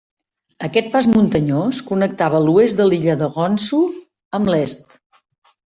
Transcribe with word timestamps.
Aquest 0.67 0.87
pas 0.93 1.07
muntanyós 1.11 1.83
connectava 1.91 2.41
l'oest 2.49 2.81
de 2.81 2.89
l'illa 2.91 3.19
de 3.23 3.31
Honshu 3.43 3.87
amb 4.41 4.55
l'est. 4.55 5.01